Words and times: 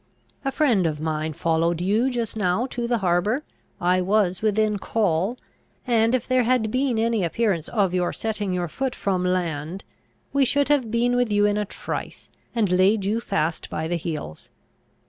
A 0.43 0.51
friend 0.51 0.87
of 0.87 0.99
mine 0.99 1.33
followed 1.33 1.79
you 1.79 2.09
just 2.09 2.35
now 2.35 2.65
to 2.71 2.87
the 2.87 2.97
harbour; 3.05 3.43
I 3.79 4.01
was 4.01 4.41
within 4.41 4.79
call; 4.79 5.37
and, 5.85 6.15
if 6.15 6.27
there 6.27 6.41
had 6.41 6.71
been 6.71 6.97
any 6.97 7.23
appearance 7.23 7.67
of 7.69 7.93
your 7.93 8.11
setting 8.11 8.51
your 8.51 8.67
foot 8.67 8.95
from 8.95 9.23
land, 9.23 9.83
we 10.33 10.43
should 10.43 10.69
have 10.69 10.89
been 10.89 11.15
with 11.15 11.31
you 11.31 11.45
in 11.45 11.55
a 11.55 11.65
trice, 11.65 12.31
and 12.55 12.71
laid 12.71 13.05
you 13.05 13.19
fast 13.21 13.69
by 13.69 13.87
the 13.87 13.95
heels. 13.95 14.49